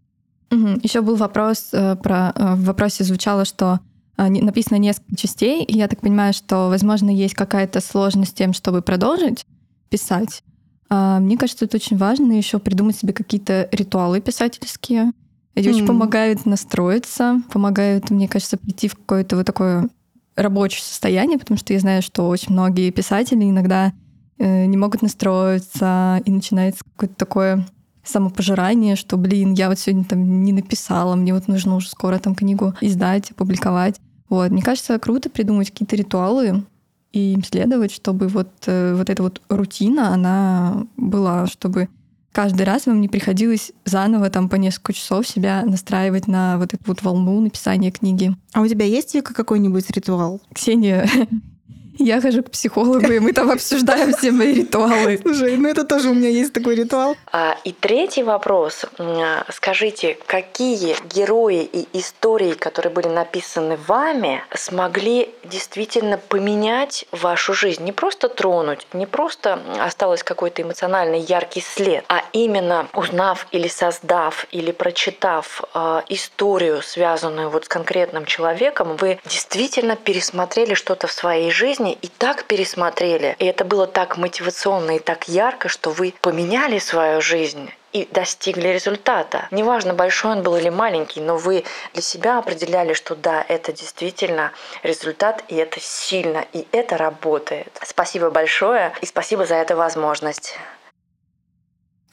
[0.82, 3.80] Еще был вопрос про в вопросе звучало, что
[4.18, 8.82] написано несколько частей, и я так понимаю, что, возможно, есть какая-то сложность с тем, чтобы
[8.82, 9.46] продолжить
[9.88, 10.42] писать.
[10.90, 15.12] А, Мне кажется, это очень важно еще придумать себе какие-то ритуалы писательские.
[15.54, 15.86] Эти очень М.
[15.86, 19.88] помогают настроиться, помогают, мне кажется, прийти в какое-то вот такое
[20.36, 23.92] рабочее состояние, потому что я знаю, что очень многие писатели иногда
[24.38, 27.66] э, не могут настроиться, и начинается какое-то такое
[28.04, 32.34] самопожирание, что, блин, я вот сегодня там не написала, мне вот нужно уже скоро там
[32.34, 34.00] книгу издать, опубликовать.
[34.28, 34.50] Вот.
[34.50, 36.64] Мне кажется, круто придумать какие-то ритуалы
[37.12, 41.88] и им следовать, чтобы вот, э, вот эта вот рутина, она была, чтобы
[42.32, 46.82] каждый раз вам не приходилось заново там по несколько часов себя настраивать на вот эту
[46.86, 48.34] вот волну написания книги.
[48.52, 50.40] А у тебя есть, Вика, какой-нибудь ритуал?
[50.52, 51.08] Ксения,
[51.98, 55.18] я хожу к психологу, и мы там обсуждаем все мои ритуалы.
[55.22, 57.16] Слушай, ну это тоже у меня есть такой ритуал.
[57.30, 58.84] А, И третий вопрос.
[58.98, 67.84] М, Скажите, какие герои и истории, которые были написаны вами, смогли действительно поменять вашу жизнь?
[67.84, 74.46] Не просто тронуть, не просто осталось какой-то эмоциональный яркий след, а именно узнав или создав,
[74.50, 81.50] или прочитав э, историю, связанную вот с конкретным человеком, вы действительно пересмотрели что-то в своей
[81.50, 86.14] жизни произведение и так пересмотрели, и это было так мотивационно и так ярко, что вы
[86.20, 89.48] поменяли свою жизнь и достигли результата.
[89.50, 94.52] Неважно, большой он был или маленький, но вы для себя определяли, что да, это действительно
[94.82, 97.78] результат, и это сильно, и это работает.
[97.84, 100.54] Спасибо большое, и спасибо за эту возможность.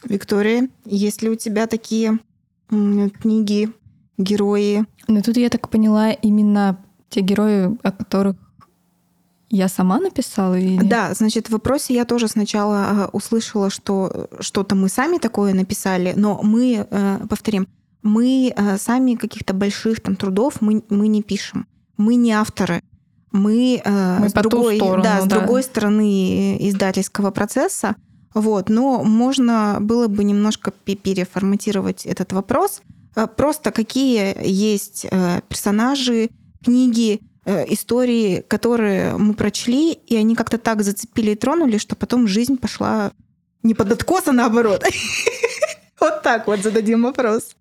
[0.04, 2.18] Виктория, есть ли у тебя такие
[2.68, 3.68] книги,
[4.18, 4.84] герои?
[5.08, 6.76] Ну тут я так поняла именно
[7.08, 8.36] те герои, о которых
[9.50, 10.58] я сама написала?
[10.58, 10.80] Или...
[10.82, 16.12] Да, значит, в вопросе я тоже сначала а, услышала, что что-то мы сами такое написали,
[16.16, 17.66] но мы, э, повторим,
[18.02, 21.66] мы э, сами каких-то больших там трудов мы, мы не пишем.
[21.96, 22.82] Мы не авторы.
[23.32, 25.38] Мы, э, мы с, другой, сторону, да, с да.
[25.40, 27.96] другой стороны издательского процесса.
[28.32, 32.82] Вот, но можно было бы немножко переформатировать этот вопрос.
[33.36, 35.04] Просто какие есть
[35.48, 36.30] персонажи,
[36.64, 42.26] книги, Э, истории, которые мы прочли, и они как-то так зацепили и тронули, что потом
[42.26, 43.12] жизнь пошла
[43.62, 44.84] не под откос, а наоборот.
[46.00, 47.54] Вот так вот зададим вопрос.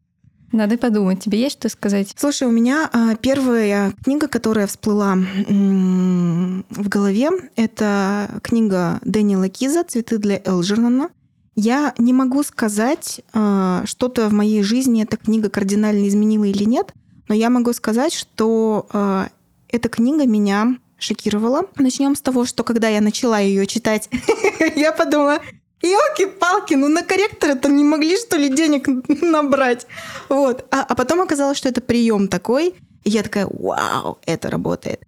[0.51, 2.15] Надо подумать, тебе есть что сказать?
[2.17, 10.17] Слушай, у меня а, первая книга, которая всплыла в голове, это книга Дэниела Киза «Цветы
[10.17, 11.09] для Элджернона».
[11.55, 16.93] Я не могу сказать, а, что-то в моей жизни эта книга кардинально изменила или нет,
[17.27, 19.27] но я могу сказать, что а,
[19.69, 21.63] эта книга меня шокировала.
[21.77, 24.09] Начнем с того, что когда я начала ее читать,
[24.75, 25.39] я подумала,
[25.81, 28.87] Елки-палки, ну на корректора-то не могли, что ли, денег
[29.21, 29.87] набрать.
[30.27, 30.65] Вот.
[30.71, 32.75] А, а потом оказалось, что это прием такой.
[33.05, 35.01] И я такая, вау, это работает.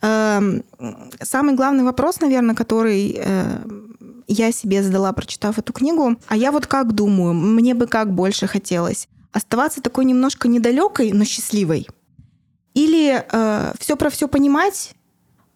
[0.00, 0.64] Эм,
[1.22, 3.58] самый главный вопрос, наверное, который э,
[4.26, 8.46] я себе задала, прочитав эту книгу, а я вот как думаю, мне бы как больше
[8.46, 11.88] хотелось оставаться такой немножко недалекой, но счастливой.
[12.74, 14.94] Или э, все про все понимать,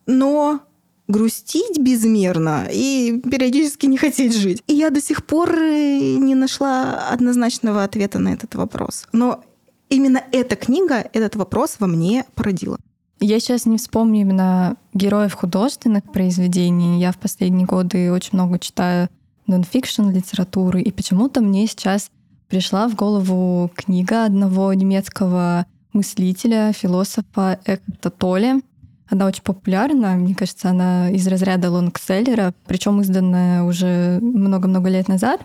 [0.06, 0.60] но
[1.08, 4.62] грустить безмерно и периодически не хотеть жить.
[4.66, 9.06] И я до сих пор э, не нашла однозначного ответа на этот вопрос.
[9.12, 9.42] Но
[9.88, 12.78] именно эта книга этот вопрос во мне породила.
[13.20, 17.00] Я сейчас не вспомню именно героев художественных произведений.
[17.00, 19.08] Я в последние годы очень много читаю
[19.48, 22.10] нонфикшн литературы, и почему-то мне сейчас
[22.48, 28.62] пришла в голову книга одного немецкого мыслителя, философа Экхарта Толли.
[29.10, 35.40] Она очень популярна, мне кажется, она из разряда лонгселлера, причем изданная уже много-много лет назад.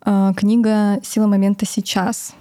[0.00, 2.34] А, книга «Сила момента сейчас».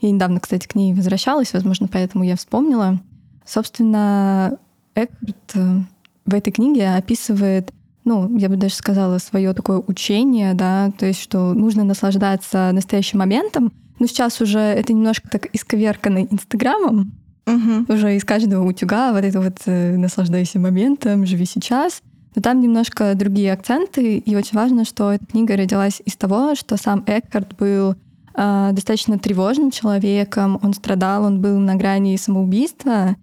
[0.00, 3.00] Я недавно, кстати, к ней возвращалась, возможно, поэтому я вспомнила.
[3.44, 4.58] Собственно,
[4.94, 5.80] Экхарт э,
[6.26, 7.72] в этой книге описывает,
[8.04, 13.18] ну, я бы даже сказала, свое такое учение, да, то есть, что нужно наслаждаться настоящим
[13.18, 17.12] моментом, ну, сейчас уже это немножко так исковеркано Инстаграмом.
[17.46, 17.92] Угу.
[17.92, 22.02] Уже из каждого утюга вот это вот э, наслаждайся моментом, живи сейчас.
[22.34, 26.76] Но там немножко другие акценты, и очень важно, что эта книга родилась из того, что
[26.76, 27.94] сам Экхарт был
[28.34, 33.14] э, достаточно тревожным человеком, он страдал, он был на грани самоубийства,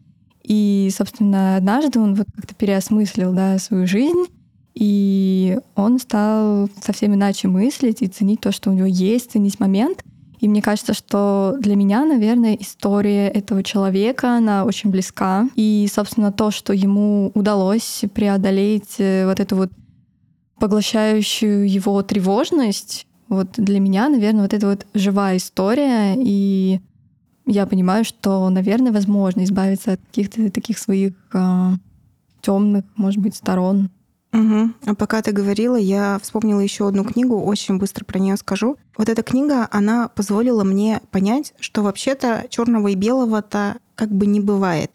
[0.43, 4.25] и, собственно, однажды он вот как-то переосмыслил да, свою жизнь,
[4.73, 10.03] и он стал совсем иначе мыслить и ценить то, что у него есть, ценить момент.
[10.41, 15.47] И мне кажется, что для меня, наверное, история этого человека, она очень близка.
[15.55, 19.71] И, собственно, то, что ему удалось преодолеть э, вот эту вот
[20.59, 26.81] поглощающую его тревожность, вот для меня, наверное, вот это вот живая история, и
[27.45, 31.71] я понимаю, что, наверное, возможно избавиться от каких-то таких своих э,
[32.41, 33.91] темных, может быть, сторон.
[34.33, 34.71] Угу.
[34.85, 38.77] А пока ты говорила, я вспомнила еще одну книгу, очень быстро про нее скажу.
[38.97, 44.39] Вот эта книга, она позволила мне понять, что вообще-то черного и белого-то как бы не
[44.39, 44.91] бывает.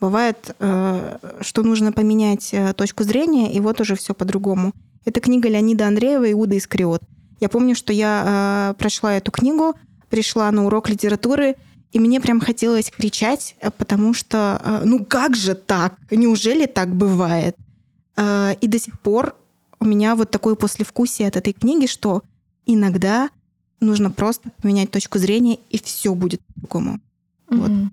[0.00, 4.72] Бывает, э, что нужно поменять э, точку зрения, и вот уже все по-другому.
[5.04, 7.02] Это книга Леонида Андреева «Иуда Искариот».
[7.38, 9.74] Я помню, что я э, прочла эту книгу,
[10.10, 11.54] пришла на урок литературы,
[11.92, 15.94] и мне прям хотелось кричать, потому что, ну как же так?
[16.10, 17.54] Неужели так бывает?
[18.16, 19.36] Э, и до сих пор
[19.80, 22.22] у меня вот такое послевкусие от этой книги, что
[22.66, 23.30] иногда
[23.80, 27.00] нужно просто поменять точку зрения, и все будет по-другому.
[27.48, 27.56] Mm-hmm.
[27.56, 27.92] Вот.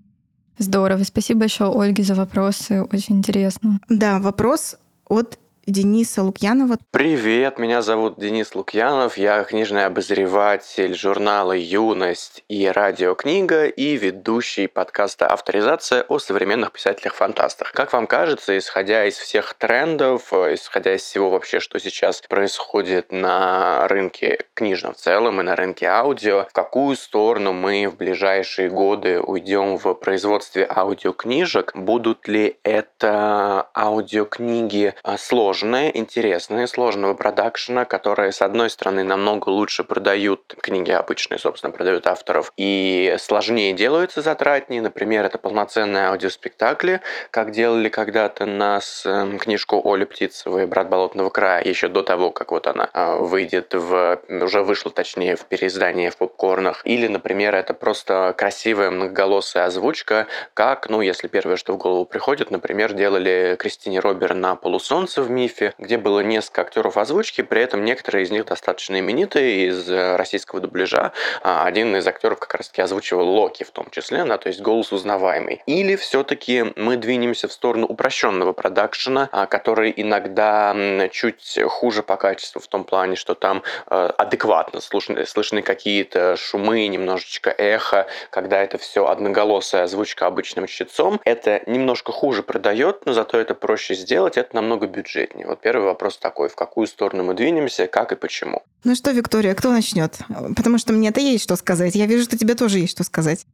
[0.60, 1.04] Здорово.
[1.04, 2.84] Спасибо большое, Ольге, за вопросы.
[2.84, 3.80] Очень интересно.
[3.90, 4.76] Да, вопрос
[5.08, 6.78] от Дениса Лукьянова.
[6.92, 15.28] Привет, меня зовут Денис Лукьянов, я книжный обозреватель журнала «Юность» и радиокнига и ведущий подкаста
[15.28, 17.72] «Авторизация» о современных писателях-фантастах.
[17.74, 23.88] Как вам кажется, исходя из всех трендов, исходя из всего вообще, что сейчас происходит на
[23.88, 29.20] рынке книжном в целом и на рынке аудио, в какую сторону мы в ближайшие годы
[29.20, 31.76] уйдем в производстве аудиокнижек?
[31.76, 35.18] Будут ли это аудиокниги а,
[35.60, 42.08] сложные, интересные, сложного продакшена, которые, с одной стороны, намного лучше продают книги обычные, собственно, продают
[42.08, 44.82] авторов, и сложнее делаются затратнее.
[44.82, 51.62] Например, это полноценные аудиоспектакли, как делали когда-то нас эм, книжку Оли Птицевой «Брат болотного края»,
[51.64, 54.22] еще до того, как вот она а, выйдет в...
[54.30, 56.82] уже вышла, точнее, в переиздании в попкорнах.
[56.86, 62.50] Или, например, это просто красивая многоголосая озвучка, как, ну, если первое, что в голову приходит,
[62.50, 67.84] например, делали Кристине Робер на «Полусолнце» в «Мифе», где было несколько актеров озвучки, при этом
[67.86, 71.12] некоторые из них достаточно именитые из э, российского дубляжа.
[71.42, 74.92] А один из актеров как раз-таки озвучивал Локи в том числе, да, то есть голос
[74.92, 75.62] узнаваемый.
[75.66, 80.76] Или все-таки мы двинемся в сторону упрощенного продакшена, а, который иногда
[81.12, 86.88] чуть хуже по качеству в том плане, что там э, адекватно слышны, слышны какие-то шумы,
[86.88, 91.20] немножечко эхо, когда это все одноголосая озвучка обычным чтецом.
[91.26, 95.29] Это немножко хуже продает, но зато это проще сделать, это намного бюджетнее.
[95.46, 98.62] Вот первый вопрос такой, в какую сторону мы двинемся, как и почему.
[98.84, 100.18] Ну что, Виктория, кто начнет?
[100.56, 101.96] Потому что мне-то есть что сказать.
[101.96, 103.46] Я вижу, что тебе тоже есть что сказать.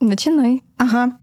[0.00, 0.62] Начинай.
[0.76, 1.18] Ага.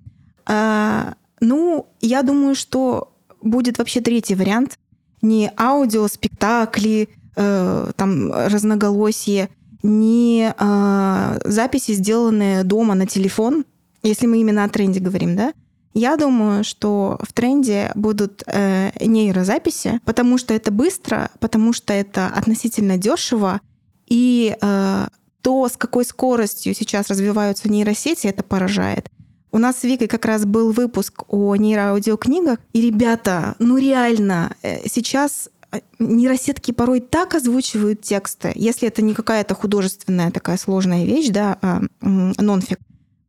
[0.45, 4.77] А, ну, я думаю, что будет вообще третий вариант.
[5.21, 9.49] Не аудио, спектакли, э, там разноголосие,
[9.83, 13.65] не э, записи, сделанные дома на телефон,
[14.01, 15.53] если мы именно о тренде говорим, да?
[15.93, 22.27] Я думаю, что в тренде будут э, нейрозаписи, потому что это быстро, потому что это
[22.27, 23.61] относительно дешево,
[24.07, 25.07] и э,
[25.41, 29.09] то, с какой скоростью сейчас развиваются нейросети, это поражает.
[29.51, 34.87] У нас с Викой как раз был выпуск о нейроаудиокнигах, и ребята, ну реально, э,
[34.89, 41.29] сейчас э, нейросетки порой так озвучивают тексты, если это не какая-то художественная такая сложная вещь,
[41.29, 42.79] да, а нонфик.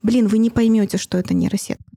[0.01, 1.94] Блин, вы не поймете, что это нейросетка.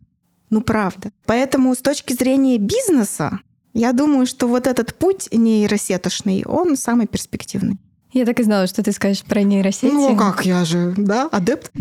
[0.50, 1.12] Ну, правда.
[1.26, 3.40] Поэтому с точки зрения бизнеса,
[3.74, 7.78] я думаю, что вот этот путь нейросеточный, он самый перспективный.
[8.14, 9.94] Я так и знала, что ты скажешь про нейросети.
[9.94, 11.72] Ну как, я же, да, адепт.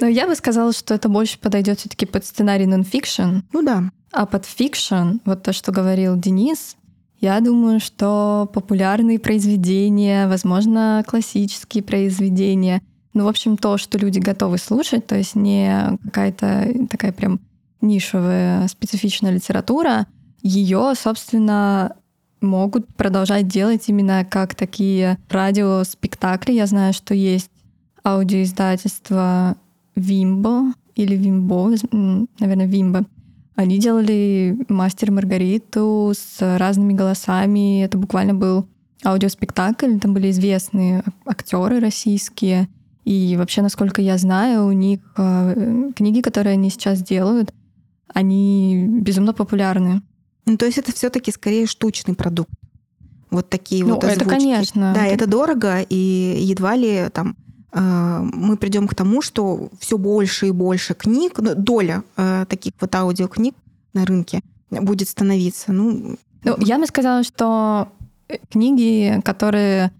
[0.00, 3.40] Но я бы сказала, что это больше подойдет все-таки под сценарий нонфикшн.
[3.52, 3.90] Ну да.
[4.10, 6.76] А под фикшн, вот то, что говорил Денис,
[7.20, 12.82] я думаю, что популярные произведения, возможно, классические произведения,
[13.12, 17.40] ну, в общем, то, что люди готовы слушать, то есть не какая-то такая прям
[17.80, 20.06] нишевая специфичная литература,
[20.42, 21.96] ее, собственно,
[22.40, 26.52] могут продолжать делать именно как такие радиоспектакли.
[26.52, 27.50] Я знаю, что есть
[28.04, 29.56] аудиоиздательство
[29.94, 33.04] Вимбо или Вимбо, наверное, Вимбо.
[33.56, 37.84] Они делали «Мастер Маргариту» с разными голосами.
[37.84, 38.66] Это буквально был
[39.04, 39.98] аудиоспектакль.
[39.98, 42.68] Там были известные актеры российские.
[43.04, 47.52] И вообще, насколько я знаю, у них э, книги, которые они сейчас делают,
[48.14, 50.02] они безумно популярны.
[50.46, 52.50] Ну, то есть это все-таки скорее штучный продукт.
[53.30, 54.22] Вот такие ну, вот озвучки.
[54.22, 54.92] это, конечно.
[54.94, 57.36] Да, это дорого, и едва ли там
[57.72, 62.72] э, мы придем к тому, что все больше и больше книг, ну, доля э, таких
[62.80, 63.54] вот аудиокниг
[63.92, 65.72] на рынке будет становиться.
[65.72, 67.88] Ну, ну, я бы сказала, что
[68.50, 69.92] книги, которые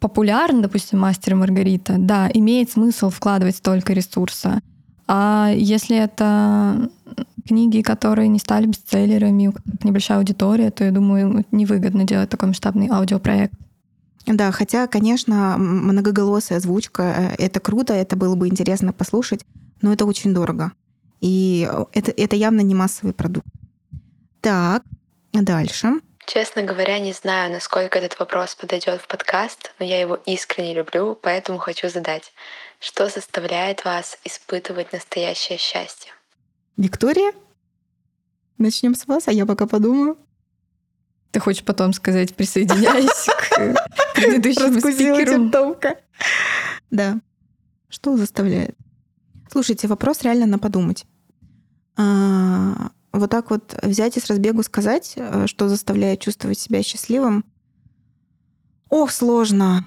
[0.00, 4.60] популярны, допустим, «Мастер и Маргарита», да, имеет смысл вкладывать столько ресурса.
[5.06, 6.90] А если это
[7.48, 12.48] книги, которые не стали бестселлерами, у которых небольшая аудитория, то я думаю, невыгодно делать такой
[12.48, 13.54] масштабный аудиопроект.
[14.26, 19.44] Да, хотя, конечно, многоголосая озвучка э,— это круто, это было бы интересно послушать,
[19.80, 20.72] но это очень дорого.
[21.20, 23.48] И это, это явно не массовый продукт.
[24.40, 24.82] Так,
[25.32, 26.00] дальше.
[26.26, 31.18] Честно говоря, не знаю, насколько этот вопрос подойдет в подкаст, но я его искренне люблю,
[31.20, 32.32] поэтому хочу задать.
[32.80, 36.12] Что заставляет вас испытывать настоящее счастье?
[36.78, 37.32] Виктория?
[38.56, 40.16] Начнем с вас, а я пока подумаю.
[41.32, 45.50] Ты хочешь потом сказать, присоединяюсь к предыдущему спикеру?
[45.50, 45.96] Томка.
[46.90, 47.20] Да.
[47.88, 48.76] Что заставляет?
[49.50, 51.04] Слушайте, вопрос реально на подумать.
[51.96, 57.44] А, вот так вот взять и с разбегу сказать, э, что заставляет чувствовать себя счастливым,
[58.88, 59.84] ох, сложно.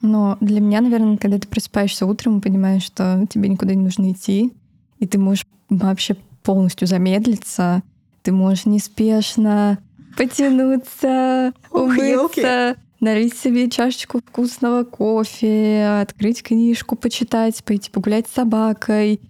[0.00, 4.12] Но для меня, наверное, когда ты просыпаешься утром и понимаешь, что тебе никуда не нужно
[4.12, 4.52] идти,
[4.98, 7.82] и ты можешь вообще полностью замедлиться,
[8.22, 9.78] ты можешь неспешно
[10.16, 19.20] потянуться, умыться, налить себе чашечку вкусного кофе, открыть книжку, почитать, пойти погулять с собакой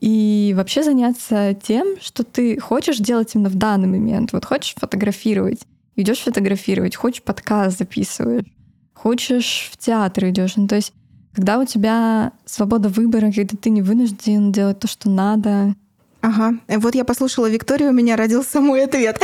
[0.00, 4.32] и вообще заняться тем, что ты хочешь делать именно в данный момент.
[4.32, 5.60] Вот хочешь фотографировать,
[5.94, 8.46] идешь фотографировать, хочешь подкаст записываешь,
[8.94, 10.56] хочешь в театр идешь.
[10.56, 10.92] Ну, то есть,
[11.34, 15.74] когда у тебя свобода выбора, когда ты не вынужден делать то, что надо.
[16.20, 16.54] Ага.
[16.68, 19.20] Вот я послушала Викторию, у меня родился мой ответ.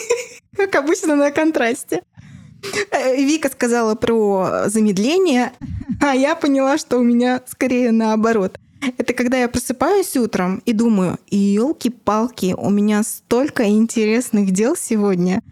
[0.56, 2.02] Как обычно на контрасте.
[2.90, 5.52] Э, Вика сказала про замедление,
[6.00, 8.58] а я поняла, что у меня скорее наоборот.
[8.98, 15.42] Это когда я просыпаюсь утром и думаю, елки-палки, у меня столько интересных дел сегодня.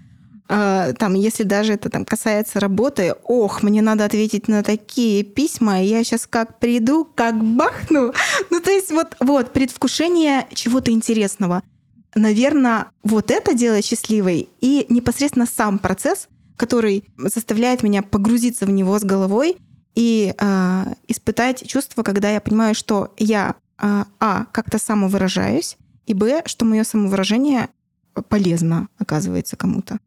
[0.53, 5.81] А, там, если даже это там касается работы, ох, мне надо ответить на такие письма,
[5.81, 8.13] я сейчас как приду, как бахну.
[8.51, 11.63] Ну, то есть вот, вот предвкушение чего-то интересного.
[12.17, 16.27] Наверное, вот это делает счастливой, и непосредственно сам процесс,
[16.57, 19.57] который заставляет меня погрузиться в него с головой
[19.95, 25.77] и э, испытать чувство, когда я понимаю, что я э, а как-то самовыражаюсь,
[26.07, 27.69] и б что мое самовыражение
[28.29, 30.01] полезно оказывается кому-то.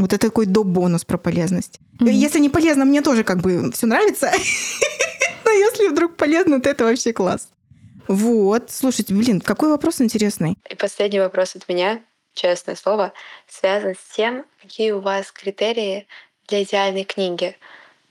[0.00, 0.66] Вот это такой доп.
[0.66, 1.78] бонус про полезность.
[2.00, 2.08] Мгм.
[2.10, 4.32] Если не полезно, мне тоже как бы все нравится.
[5.44, 7.50] Но если вдруг полезно, то это вообще класс.
[8.08, 10.56] Вот, слушайте, блин, какой вопрос интересный.
[10.70, 13.12] И последний вопрос от меня, честное слово,
[13.46, 16.06] связан с тем, какие у вас критерии
[16.48, 17.56] для идеальной книги.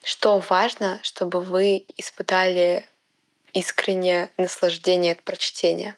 [0.04, 2.86] Что важно, чтобы вы испытали
[3.54, 5.98] искреннее наслаждение от прочтения?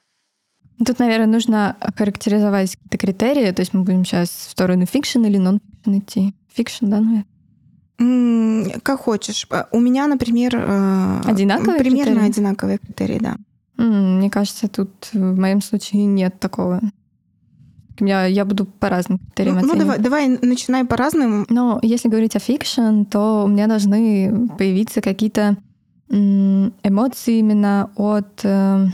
[0.86, 3.52] Тут, наверное, нужно характеризовать какие-то критерии.
[3.52, 6.34] То есть мы будем сейчас в сторону фикшн или нон-фикшн идти.
[6.54, 7.26] Фикшн, да, наверное?
[8.82, 9.46] Как хочешь.
[9.52, 12.30] А, У меня, например, э, Одинаковые примерно критерии?
[12.30, 13.36] одинаковые критерии, да.
[13.78, 16.82] Мне кажется, тут в моем случае нет такого.
[18.00, 20.02] Я, я буду по разным критериям Ну, ну, оценивать.
[20.02, 21.46] давай, давай начинай по разным.
[21.50, 25.58] Но если говорить о фикшн, то у меня должны появиться какие-то
[26.10, 28.88] эмоции именно от э,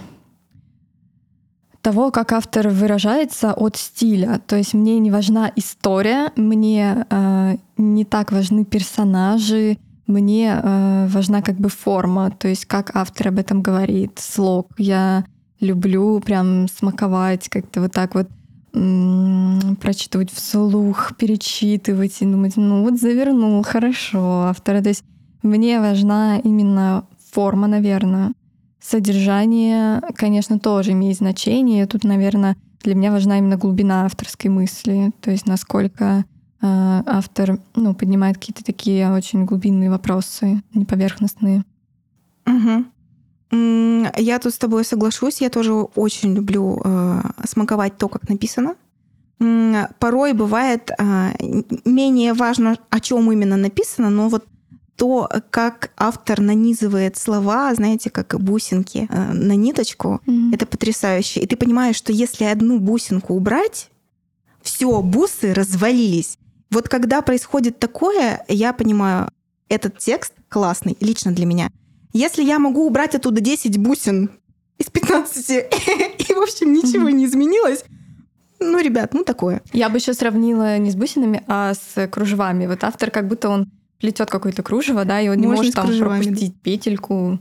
[1.88, 4.42] того, как автор выражается, от стиля.
[4.46, 11.42] То есть мне не важна история, мне э, не так важны персонажи, мне э, важна
[11.42, 14.68] как бы форма, то есть как автор об этом говорит, слог.
[14.78, 15.24] Я
[15.62, 18.28] люблю прям смаковать как-то вот так вот
[19.80, 24.82] прочитывать вслух, перечитывать и думать, ну вот завернул, хорошо автора.
[24.82, 25.06] То есть
[25.42, 28.34] мне важна именно форма, наверное.
[28.90, 31.86] Содержание, конечно, тоже имеет значение.
[31.88, 36.24] Тут, наверное, для меня важна именно глубина авторской мысли, то есть насколько э,
[36.62, 41.66] автор ну, поднимает какие-то такие очень глубинные вопросы, не поверхностные.
[42.46, 42.88] Мгм.
[43.52, 45.42] М, Я тут с тобой соглашусь.
[45.42, 48.76] Я тоже очень люблю э, смаковать то, как написано.
[50.00, 51.32] Порой бывает э,
[51.84, 54.46] менее важно, о чем именно написано, но вот
[54.98, 60.22] то, как автор нанизывает слова, знаете, как бусинки э, на ниточку,
[60.52, 61.42] это потрясающе.
[61.42, 63.90] И ты понимаешь, что если одну бусинку убрать,
[64.62, 66.38] все, бусы развалились.
[66.72, 69.30] Вот когда происходит такое, я понимаю,
[69.70, 71.70] этот текст классный, лично для меня.
[72.12, 74.32] Если я могу убрать оттуда 10 бусин
[74.80, 75.50] из 15,
[76.30, 77.84] и, в общем, ничего не изменилось,
[78.60, 79.62] ну, ребят, ну такое.
[79.72, 82.66] Я бы еще сравнила не с бусинами, а с кружевами.
[82.66, 83.70] Вот автор как будто он
[84.00, 87.40] плетет какое-то кружево, да, и он не может там пропустить петельку.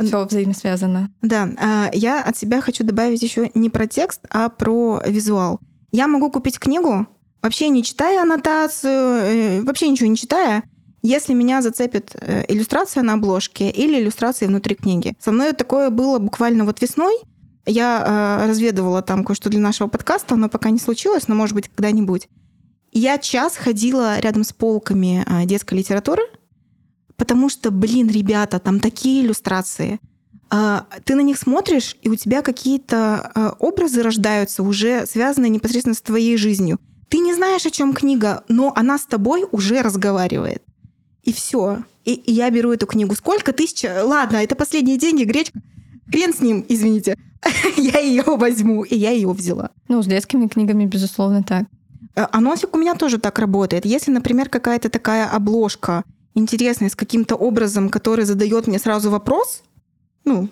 [0.00, 1.10] Все взаимосвязано.
[1.20, 5.60] Да, а, я от себя хочу добавить еще не про текст, а про визуал.
[5.92, 7.06] Я могу купить книгу,
[7.42, 10.64] вообще не читая аннотацию, э, вообще ничего не читая,
[11.02, 15.14] если меня зацепит э, иллюстрация на обложке или иллюстрации внутри книги.
[15.20, 17.14] Со мной такое было буквально вот весной.
[17.66, 21.68] Я э, разведывала там кое-что для нашего подкаста, но пока не случилось, но, может быть,
[21.68, 22.28] когда-нибудь.
[22.92, 26.22] Я час ходила рядом с полками э, детской литературы,
[27.16, 29.98] потому что, блин, ребята, там такие иллюстрации.
[30.50, 35.94] А, Ты на них смотришь, и у тебя какие-то а, образы рождаются, уже связанные непосредственно
[35.94, 36.78] с твоей жизнью.
[37.08, 40.62] Ты не знаешь, о чем книга, но она с тобой уже разговаривает.
[41.22, 41.84] И все.
[42.04, 43.14] И, и я беру эту книгу.
[43.14, 43.84] Сколько тысяч?
[43.84, 45.60] Ладно, это последние деньги, гречка.
[46.10, 47.16] Хрен с ним, извините.
[47.78, 49.70] Я ее возьму, и я ее взяла.
[49.88, 51.66] Ну, с детскими книгами, безусловно, так.
[52.14, 53.84] Э, А носик у меня тоже так работает.
[53.86, 56.04] Если, например, какая-то такая обложка
[56.34, 59.62] интересная с каким-то образом, который задает мне сразу вопрос,
[60.24, 60.48] ну,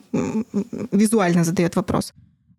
[0.93, 2.13] визуально задает вопрос,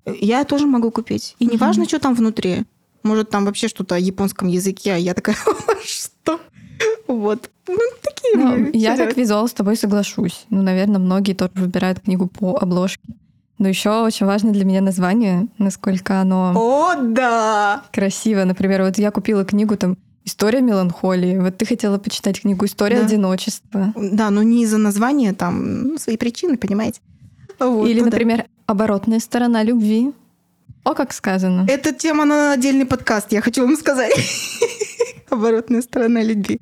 [0.06, 1.36] э, я тоже могу купить.
[1.39, 2.64] И неважно, что там внутри.
[3.04, 5.36] Может, там вообще что-то о японском языке, а я такая,
[5.84, 6.39] что?
[7.08, 7.49] Вот.
[7.68, 10.45] Ну, такие Ну, я как визуал с тобой соглашусь.
[10.49, 13.02] Ну, наверное, многие тоже выбирают книгу по обложке.
[13.62, 17.84] Но еще очень важно для меня название, насколько оно О, да!
[17.93, 18.43] красиво.
[18.43, 21.38] Например, вот я купила книгу там История меланхолии.
[21.38, 23.05] Вот ты хотела почитать книгу «История Да.
[23.05, 23.93] одиночества».
[23.95, 27.01] Да, но не из-за названия, там ну, свои причины, понимаете.
[27.59, 28.12] Вот, Или, ну да.
[28.12, 30.12] например, «Оборотная сторона любви».
[30.84, 31.66] О, как сказано.
[31.68, 34.12] Эта тема на отдельный подкаст, я хочу вам сказать.
[35.30, 36.59] Оборотная сторона любви.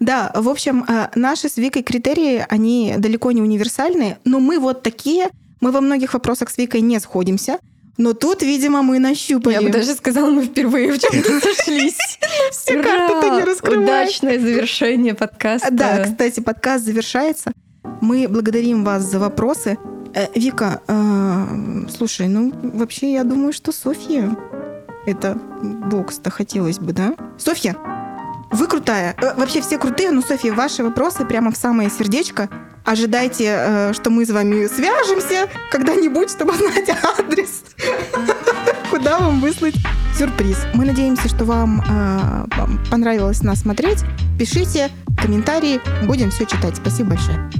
[0.00, 4.82] Да, в общем, э, наши с Викой критерии, они далеко не универсальные, но мы вот
[4.82, 5.28] такие,
[5.64, 7.58] мы во многих вопросах с Викой не сходимся,
[7.96, 9.54] но тут, видимо, мы нащупали.
[9.54, 12.18] Я бы даже сказала, мы впервые в чем-то сошлись.
[12.50, 13.84] Все карты ты не раскрываешь.
[13.84, 15.68] Удачное завершение подкаста.
[15.70, 17.52] Да, кстати, подкаст завершается.
[18.02, 19.78] Мы благодарим вас за вопросы.
[20.14, 24.36] Э, Вика, э, слушай, ну вообще я думаю, что Софья
[25.06, 27.14] это бокс-то хотелось бы, да?
[27.38, 27.74] Софья,
[28.50, 29.16] вы крутая.
[29.22, 32.50] Э, Вообще все крутые, но, Софья, ваши вопросы прямо в самое сердечко.
[32.84, 37.64] Ожидайте, э, что мы с вами свяжемся когда-нибудь, чтобы знать адрес,
[38.90, 39.74] куда вам выслать
[40.18, 40.58] сюрприз.
[40.74, 44.04] Мы надеемся, что вам э, вам понравилось нас смотреть.
[44.38, 46.76] Пишите комментарии, будем все читать.
[46.76, 47.50] Спасибо большое.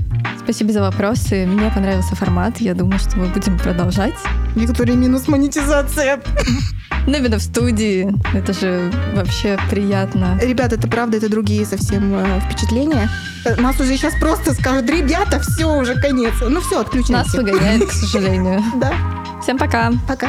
[0.44, 1.46] Спасибо за вопросы.
[1.46, 2.58] Мне понравился формат.
[2.58, 4.14] Я думаю, что мы будем продолжать.
[4.54, 6.20] Виктория минус монетизация.
[7.06, 8.10] Но именно в студии.
[8.34, 10.38] Это же вообще приятно.
[10.42, 13.08] Ребят, это правда, это другие совсем э, впечатления.
[13.44, 16.32] Э, Нас уже сейчас просто скажут, ребята, все уже конец.
[16.40, 17.12] Ну все, отключайте.
[17.14, 18.62] Нас выгоняет, к сожалению.
[18.76, 18.92] Да,
[19.42, 19.92] Всем пока.
[20.08, 20.28] пока.